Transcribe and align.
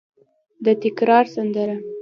د 0.65 0.67
تکرار 0.83 1.25
سندره 1.35 1.75